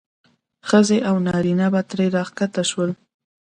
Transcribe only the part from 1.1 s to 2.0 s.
نارینه به